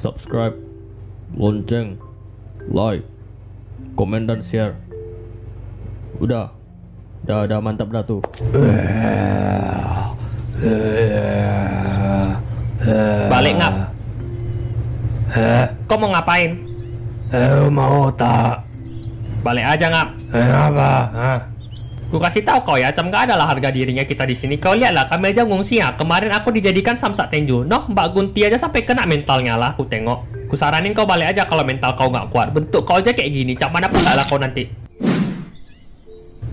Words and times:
subscribe, 0.00 0.56
lonceng, 1.36 2.00
like, 2.72 3.04
komen 4.00 4.24
dan 4.24 4.40
share. 4.40 4.80
Udah, 6.16 6.48
udah, 7.28 7.44
udah 7.44 7.58
mantap 7.60 7.92
dah 7.92 8.00
tuh. 8.00 8.24
Balik 13.28 13.54
ngap. 13.60 13.74
Kau 15.84 16.00
mau 16.00 16.08
ngapain? 16.16 16.50
Eh, 17.36 17.68
mau 17.68 18.08
tak? 18.16 18.64
Balik 19.44 19.68
aja 19.68 19.86
ngap. 19.92 20.08
Kenapa? 20.32 20.90
Hah? 21.12 21.38
Ku 22.10 22.18
kasih 22.18 22.42
tahu 22.42 22.58
kau 22.66 22.74
ya, 22.74 22.90
cam 22.90 23.06
gak 23.06 23.30
adalah 23.30 23.46
harga 23.46 23.70
dirinya 23.70 24.02
kita 24.02 24.26
di 24.26 24.34
sini. 24.34 24.58
Kau 24.58 24.74
lihatlah, 24.74 25.06
kami 25.06 25.30
aja 25.30 25.46
ngungsi 25.46 25.78
ya. 25.78 25.94
Kemarin 25.94 26.34
aku 26.34 26.50
dijadikan 26.50 26.98
samsak 26.98 27.30
tenju. 27.30 27.62
Noh, 27.62 27.86
Mbak 27.86 28.06
Gunti 28.10 28.42
aja 28.42 28.58
sampai 28.58 28.82
kena 28.82 29.06
mentalnya 29.06 29.54
lah. 29.54 29.78
Aku 29.78 29.86
tengok. 29.86 30.50
Ku 30.50 30.58
saranin 30.58 30.90
kau 30.90 31.06
balik 31.06 31.30
aja 31.30 31.46
kalau 31.46 31.62
mental 31.62 31.94
kau 31.94 32.10
nggak 32.10 32.34
kuat. 32.34 32.50
Bentuk 32.50 32.82
kau 32.82 32.98
aja 32.98 33.14
kayak 33.14 33.30
gini. 33.30 33.54
Cam 33.54 33.70
mana 33.70 33.86
pun 33.86 34.02
lah 34.02 34.26
kau 34.26 34.42
nanti. 34.42 34.66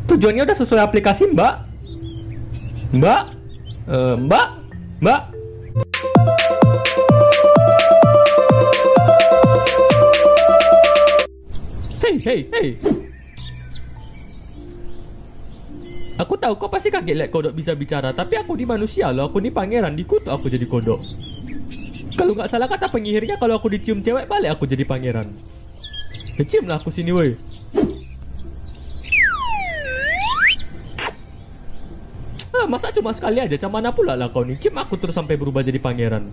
Tujuannya 0.05 0.45
udah 0.45 0.57
sesuai 0.61 0.85
aplikasi, 0.85 1.33
Mbak. 1.33 1.53
Mbak, 2.93 3.21
Eh, 3.87 4.15
Mbak, 4.19 4.47
Mbak. 4.99 5.21
Hei, 12.03 12.15
hei, 12.23 12.39
hei. 12.51 12.96
Aku 16.17 16.33
tahu 16.33 16.57
kau 16.57 16.65
pasti 16.65 16.89
kaget 16.89 17.13
lihat 17.13 17.29
kodok 17.29 17.53
bisa 17.53 17.77
bicara, 17.77 18.09
tapi 18.09 18.41
aku 18.41 18.57
di 18.57 18.65
manusia 18.65 19.13
loh, 19.13 19.29
aku 19.29 19.37
ni 19.37 19.53
pangeran, 19.53 19.93
dikutuk 19.93 20.33
aku 20.33 20.49
jadi 20.49 20.65
kodok. 20.65 20.97
Kalau 22.17 22.33
nggak 22.33 22.49
salah 22.49 22.65
kata 22.65 22.89
penyihirnya, 22.89 23.37
kalau 23.37 23.61
aku 23.61 23.69
dicium 23.69 24.01
cewek 24.01 24.25
balik 24.25 24.57
aku 24.57 24.65
jadi 24.65 24.81
pangeran. 24.81 25.29
Ya, 26.41 26.43
cium 26.49 26.65
lah 26.65 26.81
aku 26.81 26.89
sini 26.89 27.13
woi. 27.13 27.37
Ah, 32.57 32.65
masa 32.65 32.89
cuma 32.89 33.13
sekali 33.13 33.37
aja, 33.37 33.53
macam 33.53 33.71
mana 33.77 33.93
pula 33.93 34.17
lah 34.17 34.33
kau 34.33 34.41
ni? 34.41 34.57
Cium 34.57 34.73
aku 34.81 34.97
terus 34.97 35.13
sampai 35.13 35.37
berubah 35.37 35.61
jadi 35.61 35.77
pangeran. 35.77 36.25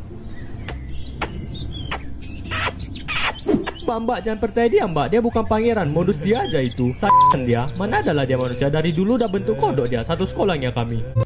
Mbak, 3.84 3.98
mbak, 4.00 4.18
jangan 4.24 4.40
percaya 4.40 4.66
dia 4.72 4.84
mbak. 4.88 5.06
Dia 5.12 5.20
bukan 5.20 5.44
pangeran, 5.44 5.92
modus 5.92 6.16
dia 6.24 6.48
aja 6.48 6.56
itu. 6.56 6.88
Sayang 6.96 7.44
dia, 7.44 7.68
mana 7.76 8.00
adalah 8.00 8.24
dia 8.24 8.40
manusia? 8.40 8.72
Dari 8.72 8.96
dulu 8.96 9.20
udah 9.20 9.28
bentuk 9.28 9.60
kodok 9.60 9.92
dia, 9.92 10.00
satu 10.00 10.24
sekolahnya 10.24 10.72
kami 10.72 11.23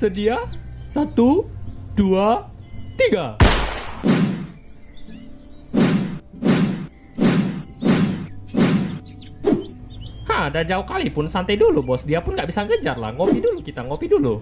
Bersedia? 0.00 0.40
Satu, 0.88 1.44
dua, 1.92 2.48
tiga. 2.96 3.36
Hah, 10.24 10.48
udah 10.48 10.64
jauh 10.64 10.88
kali 10.88 11.12
pun 11.12 11.28
santai 11.28 11.60
dulu 11.60 11.84
bos. 11.84 12.08
Dia 12.08 12.24
pun 12.24 12.32
nggak 12.32 12.48
bisa 12.48 12.64
ngejar 12.64 12.96
lah. 12.96 13.12
Ngopi 13.12 13.44
dulu 13.44 13.60
kita, 13.60 13.84
ngopi 13.84 14.08
dulu 14.08 14.40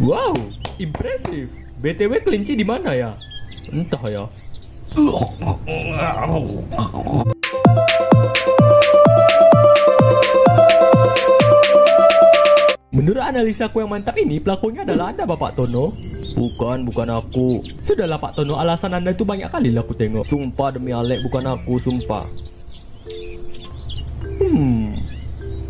Wow, 0.00 0.32
impresif. 0.80 1.52
BTW 1.84 2.24
kelinci 2.24 2.56
di 2.56 2.64
mana 2.64 2.96
ya? 2.96 3.12
Entah 3.68 4.00
ya. 4.08 4.24
Menurut 12.96 13.20
analisa 13.20 13.68
aku 13.68 13.84
yang 13.84 13.92
mantap 13.92 14.16
ini, 14.16 14.40
pelakunya 14.40 14.88
adalah 14.88 15.12
Anda, 15.12 15.28
Bapak 15.28 15.60
Tono. 15.60 15.92
Bukan, 16.32 16.88
bukan 16.88 17.08
aku. 17.20 17.60
Sudahlah, 17.84 18.16
Pak 18.16 18.40
Tono, 18.40 18.56
alasan 18.56 18.96
Anda 18.96 19.12
itu 19.12 19.28
banyak 19.28 19.52
kali 19.52 19.68
lah 19.68 19.84
aku 19.84 19.92
tengok. 19.92 20.24
Sumpah 20.24 20.80
demi 20.80 20.96
Alek, 20.96 21.28
bukan 21.28 21.44
aku, 21.44 21.76
sumpah. 21.76 22.24
Hmm, 24.40 24.96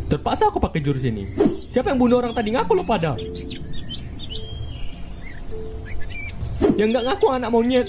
terpaksa 0.07 0.47
aku 0.55 0.63
pakai 0.63 0.79
jurus 0.79 1.03
ini. 1.03 1.27
Siapa 1.67 1.91
yang 1.91 1.99
bunuh 1.99 2.23
orang 2.23 2.31
tadi 2.31 2.55
ngaku 2.55 2.79
lo 2.79 2.87
pada? 2.87 3.19
Yang 6.81 6.97
nggak 6.97 7.05
ngaku 7.13 7.27
anak 7.29 7.51
monyet. 7.53 7.87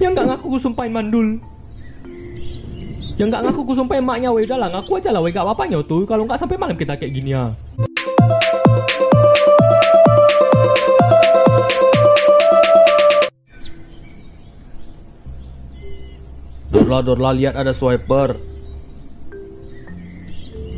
Yang 0.00 0.10
nggak 0.16 0.26
ngaku 0.32 0.46
ku 0.48 0.56
sumpahin 0.56 0.92
mandul. 0.96 1.36
Yang 3.20 3.28
nggak 3.28 3.42
ngaku 3.44 3.60
ku 3.68 3.72
sumpahin 3.76 4.08
maknya 4.08 4.32
weh 4.32 4.48
udahlah 4.48 4.72
ngaku 4.72 5.04
aja 5.04 5.12
lah 5.12 5.20
weh 5.20 5.28
gak 5.28 5.44
apa-apanya 5.44 5.84
tuh 5.84 6.08
kalau 6.08 6.24
nggak 6.24 6.40
sampai 6.40 6.56
malam 6.56 6.80
kita 6.80 6.96
kayak 6.96 7.12
gini 7.12 7.36
ya. 7.36 7.52
Dorla, 16.72 17.04
Dorla, 17.04 17.30
lihat 17.36 17.60
ada 17.60 17.76
swiper. 17.76 18.49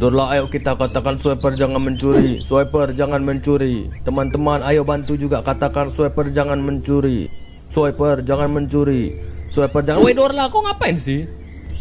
Dorla, 0.03 0.35
ayo 0.35 0.51
kita 0.51 0.75
katakan 0.75 1.15
swiper 1.15 1.55
jangan 1.55 1.79
mencuri. 1.79 2.43
Swiper 2.43 2.91
jangan 2.91 3.23
mencuri. 3.23 3.87
Teman-teman, 4.03 4.59
ayo 4.67 4.83
bantu 4.83 5.15
juga 5.15 5.47
katakan 5.47 5.95
swiper 5.95 6.27
jangan 6.35 6.59
mencuri. 6.59 7.31
Swiper 7.71 8.19
jangan 8.27 8.51
mencuri. 8.51 9.15
Swiper 9.55 9.87
jangan. 9.87 10.03
Weh 10.03 10.11
Dorla, 10.11 10.51
kau 10.51 10.59
ngapain 10.67 10.99
sih? 10.99 11.23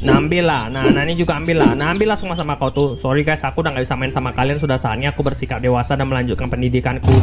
Nah 0.06 0.22
ambil 0.22 0.46
lah, 0.46 0.70
nah, 0.70 0.86
ini 0.86 1.14
juga 1.14 1.38
ambil 1.38 1.62
lah 1.62 1.78
Nah 1.78 1.94
ambil 1.94 2.10
lah 2.10 2.18
semua 2.18 2.34
sama 2.34 2.58
kau 2.58 2.74
tuh 2.74 2.98
Sorry 2.98 3.22
guys, 3.22 3.46
aku 3.46 3.62
udah 3.62 3.70
gak 3.78 3.86
bisa 3.86 3.94
main 3.94 4.10
sama 4.10 4.34
kalian 4.34 4.58
Sudah 4.58 4.74
saatnya 4.74 5.14
aku 5.14 5.22
bersikap 5.22 5.62
dewasa 5.62 5.94
dan 5.94 6.10
melanjutkan 6.10 6.50
pendidikanku 6.50 7.14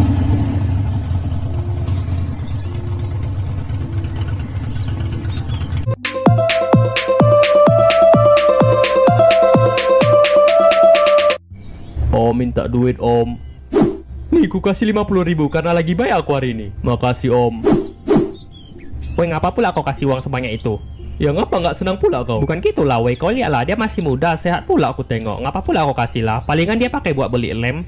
Om 12.29 12.37
minta 12.37 12.69
duit 12.69 13.01
om. 13.01 13.41
Nih, 14.29 14.45
ku 14.53 14.61
kasih 14.61 14.93
50 14.93 15.25
ribu 15.25 15.49
karena 15.49 15.73
lagi 15.73 15.97
baik 15.97 16.21
aku 16.21 16.37
hari 16.37 16.53
ini 16.53 16.69
Makasih 16.85 17.33
om. 17.33 17.65
Weh 19.17 19.27
ngapa 19.33 19.49
pula 19.49 19.73
kau 19.73 19.81
kasih 19.81 20.13
uang 20.13 20.21
sebanyak 20.21 20.61
itu? 20.61 20.77
Ya 21.17 21.33
ngapa 21.33 21.57
nggak 21.57 21.77
senang 21.81 21.97
pula 21.97 22.21
kau? 22.29 22.45
Bukan 22.45 22.61
gitu 22.61 22.85
lah 22.85 23.01
weh, 23.01 23.17
kau 23.17 23.33
lihat 23.33 23.49
lah 23.49 23.65
dia 23.65 23.81
masih 23.81 24.05
muda, 24.05 24.37
sehat 24.37 24.69
pula 24.69 24.93
aku 24.93 25.03
tengok 25.03 25.41
Ngapa 25.41 25.65
pula 25.65 25.83
kau 25.89 25.97
kasih 25.97 26.23
lah? 26.23 26.45
Palingan 26.45 26.77
dia 26.77 26.93
pakai 26.93 27.17
buat 27.17 27.33
beli 27.33 27.51
lem 27.57 27.83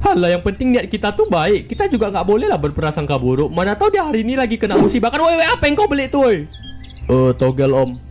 Halah 0.00 0.32
yang 0.34 0.42
penting 0.42 0.72
niat 0.74 0.90
kita 0.90 1.12
tuh 1.14 1.28
baik 1.30 1.70
Kita 1.70 1.86
juga 1.86 2.10
nggak 2.10 2.26
boleh 2.26 2.50
lah 2.50 2.58
berprasangka 2.58 3.20
buruk 3.20 3.52
Mana 3.52 3.78
tahu 3.78 3.94
dia 3.94 4.02
hari 4.02 4.26
ini 4.26 4.34
lagi 4.34 4.58
kena 4.58 4.74
musibah 4.74 5.12
kan 5.12 5.22
Woi 5.22 5.38
woi 5.38 5.46
apa 5.46 5.68
yang 5.68 5.76
kau 5.78 5.86
beli 5.86 6.10
tuh 6.10 6.24
woi? 6.26 6.36
Eh, 7.08 7.30
togel 7.36 7.70
om. 7.70 8.07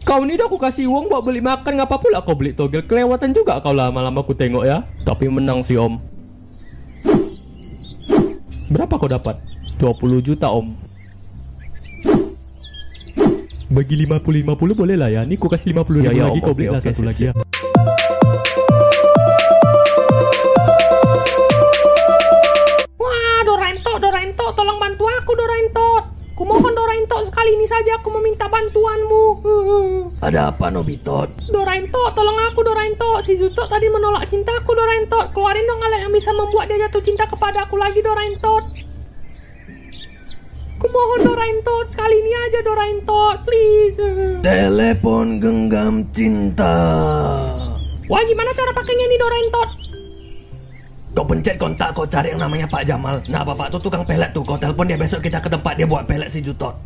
Kau 0.00 0.24
ni 0.24 0.34
dah 0.34 0.48
aku 0.48 0.56
kasih 0.56 0.88
uang 0.88 1.12
buat 1.12 1.22
beli 1.22 1.44
makan 1.44 1.80
Ngapa 1.80 2.00
pula 2.00 2.24
kau 2.24 2.34
beli 2.34 2.56
togel 2.56 2.82
Kelewatan 2.88 3.36
juga 3.36 3.60
kau 3.60 3.76
lama-lama 3.76 4.24
aku 4.24 4.32
tengok 4.32 4.64
ya 4.64 4.82
Tapi 5.04 5.28
menang 5.28 5.60
sih 5.60 5.76
om. 5.76 6.00
Berapa 8.70 9.02
kau 9.02 9.10
dapat? 9.10 9.34
20 9.82 10.22
juta 10.22 10.46
om. 10.46 10.70
Bagi 13.70 13.94
50-50 14.06 14.78
boleh 14.78 14.96
lah 14.98 15.10
ya. 15.10 15.22
Nih 15.26 15.38
ku 15.38 15.50
kasih 15.50 15.74
50 15.74 16.06
Ya, 16.06 16.10
ribu 16.10 16.18
ya, 16.22 16.24
lagi, 16.30 16.38
om, 16.38 16.46
kau 16.46 16.54
beli 16.54 16.68
lah 16.70 16.78
oke, 16.78 16.86
satu 16.86 17.02
sip, 17.02 17.08
lagi 17.10 17.22
ya. 17.30 17.32
Ada 30.30 30.54
apa 30.54 30.70
Nobito? 30.70 31.26
Doraento, 31.50 32.06
tolong 32.14 32.38
aku 32.46 32.62
Doraento. 32.62 33.18
Si 33.26 33.34
Zuto 33.34 33.66
tadi 33.66 33.90
menolak 33.90 34.30
cintaku 34.30 34.78
Doraento. 34.78 35.18
Keluarin 35.34 35.66
dong 35.66 35.82
alat 35.82 36.06
yang 36.06 36.14
bisa 36.14 36.30
membuat 36.30 36.70
dia 36.70 36.86
jatuh 36.86 37.02
cinta 37.02 37.26
kepada 37.26 37.66
aku 37.66 37.74
lagi 37.74 37.98
Doraento. 37.98 38.62
Kumohon 40.78 41.20
Doraento, 41.26 41.82
sekali 41.82 42.22
ini 42.22 42.32
aja 42.46 42.62
Doraento, 42.62 43.42
please. 43.42 43.98
Telepon 44.46 45.42
genggam 45.42 46.06
cinta. 46.14 46.78
Wah, 48.06 48.22
gimana 48.22 48.54
cara 48.54 48.70
pakainya 48.70 49.10
nih 49.10 49.18
Doraento? 49.18 49.62
Kau 51.10 51.26
pencet 51.26 51.58
kontak, 51.58 51.90
kau 51.90 52.06
cari 52.06 52.30
yang 52.30 52.38
namanya 52.38 52.70
Pak 52.70 52.86
Jamal. 52.86 53.18
Nah, 53.26 53.42
bapak 53.42 53.74
tuh 53.74 53.82
tukang 53.82 54.06
pelet 54.06 54.30
tuh. 54.30 54.46
Kau 54.46 54.54
telepon 54.54 54.86
dia 54.86 54.94
besok 54.94 55.26
kita 55.26 55.42
ke 55.42 55.50
tempat 55.50 55.74
dia 55.74 55.90
buat 55.90 56.06
pelet 56.06 56.30
si 56.30 56.38
Jutot. 56.38 56.78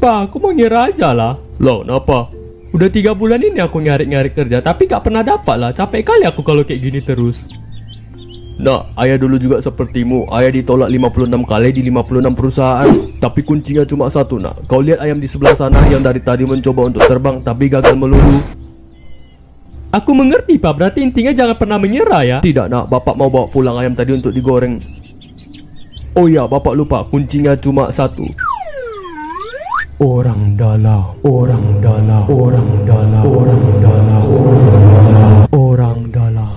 Pak, 0.00 0.32
aku 0.32 0.40
mau 0.40 0.48
ngira 0.48 0.88
aja 0.88 1.12
lah. 1.12 1.36
Loh, 1.60 1.84
kenapa? 1.84 2.32
Udah 2.72 2.88
tiga 2.88 3.12
bulan 3.12 3.44
ini 3.44 3.60
aku 3.60 3.84
nyari-nyari 3.84 4.32
kerja, 4.32 4.64
tapi 4.64 4.88
gak 4.88 5.04
pernah 5.04 5.20
dapat 5.20 5.60
lah. 5.60 5.70
Capek 5.76 6.00
kali 6.00 6.24
aku 6.24 6.40
kalau 6.40 6.64
kayak 6.64 6.80
gini 6.80 7.04
terus. 7.04 7.44
Nak, 8.60 8.96
ayah 8.96 9.20
dulu 9.20 9.36
juga 9.36 9.60
sepertimu. 9.60 10.32
Ayah 10.32 10.56
ditolak 10.56 10.88
56 10.88 11.44
kali 11.44 11.68
di 11.76 11.80
56 11.92 12.32
perusahaan. 12.32 12.88
Tapi 13.20 13.40
kuncinya 13.44 13.84
cuma 13.84 14.08
satu, 14.08 14.40
nak. 14.40 14.64
Kau 14.64 14.80
lihat 14.80 15.04
ayam 15.04 15.20
di 15.20 15.28
sebelah 15.28 15.52
sana 15.52 15.80
yang 15.92 16.00
dari 16.00 16.24
tadi 16.24 16.48
mencoba 16.48 16.88
untuk 16.88 17.04
terbang 17.04 17.44
tapi 17.44 17.68
gagal 17.68 17.92
melulu. 17.92 18.40
Aku 19.92 20.16
mengerti, 20.16 20.56
Pak. 20.56 20.72
Berarti 20.80 21.04
intinya 21.04 21.36
jangan 21.36 21.56
pernah 21.60 21.76
menyerah 21.76 22.22
ya. 22.24 22.38
Tidak, 22.40 22.72
nak. 22.72 22.88
Bapak 22.88 23.20
mau 23.20 23.28
bawa 23.28 23.44
pulang 23.52 23.76
ayam 23.76 23.92
tadi 23.92 24.16
untuk 24.16 24.32
digoreng. 24.32 24.80
Oh 26.16 26.24
ya, 26.24 26.48
bapak 26.48 26.72
lupa. 26.72 27.04
Kuncinya 27.08 27.52
cuma 27.56 27.92
satu. 27.92 28.24
Orang 30.00 30.56
dalam, 30.56 31.12
orang 31.20 31.76
dalam, 31.84 32.24
orang 32.24 32.88
dalam, 32.88 33.20
orang 33.20 33.64
dalam, 33.84 34.24
orang 34.32 34.80
dalam, 34.96 35.44
orang 35.52 36.00
dalam. 36.08 36.52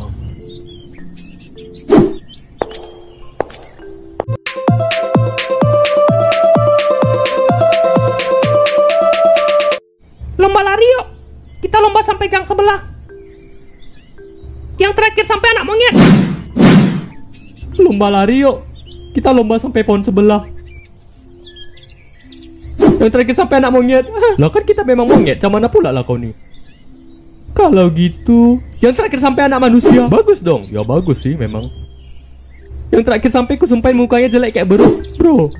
Lomba 10.39 10.61
lari 10.63 10.87
yuk. 10.87 11.05
Kita 11.59 11.83
lomba 11.83 11.99
sampai 11.99 12.31
gang 12.31 12.47
sebelah. 12.47 12.79
Yang 14.79 14.95
terakhir 14.95 15.27
sampai 15.27 15.51
anak 15.51 15.67
monyet. 15.67 15.95
Lomba 17.75 18.07
lari 18.07 18.47
yuk. 18.47 18.63
Kita 19.11 19.35
lomba 19.35 19.59
sampai 19.59 19.83
pohon 19.83 19.99
sebelah. 19.99 20.52
Yang 23.03 23.19
terakhir 23.19 23.35
sampai 23.35 23.59
anak 23.59 23.71
monyet. 23.75 24.05
Lah 24.39 24.47
kan 24.47 24.63
kita 24.63 24.87
memang 24.87 25.11
monyet, 25.11 25.35
macam 25.43 25.59
mana 25.59 25.67
pula 25.67 25.91
lah 25.91 26.07
kau 26.07 26.15
nih? 26.15 26.31
Kalau 27.51 27.91
gitu, 27.91 28.63
yang 28.79 28.95
terakhir 28.95 29.19
sampai 29.19 29.51
anak 29.51 29.59
manusia. 29.59 30.07
Bagus 30.07 30.39
dong. 30.39 30.63
Ya 30.71 30.81
bagus 30.87 31.19
sih 31.19 31.35
memang. 31.35 31.67
Yang 32.89 33.03
terakhir 33.03 33.29
sampai 33.29 33.59
ku 33.59 33.67
sumpahin 33.67 33.99
mukanya 33.99 34.31
jelek 34.31 34.55
kayak 34.55 34.71
bro. 34.71 34.87
Bro. 35.19 35.51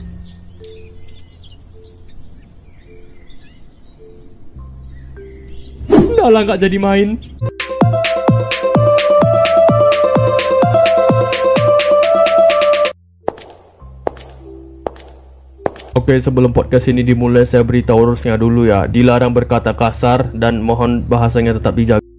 Udah 5.92 6.28
lah 6.32 6.42
nggak 6.48 6.64
jadi 6.64 6.78
main. 6.80 7.20
Oke, 15.94 16.18
sebelum 16.18 16.50
podcast 16.50 16.90
ini 16.90 17.06
dimulai, 17.06 17.46
saya 17.46 17.62
beritahu 17.62 18.10
urusnya 18.10 18.34
dulu 18.34 18.66
ya. 18.66 18.90
Dilarang 18.90 19.30
berkata 19.30 19.78
kasar 19.78 20.34
dan 20.34 20.58
mohon 20.58 21.06
bahasanya 21.06 21.54
tetap 21.54 21.78
dijaga. 21.78 22.13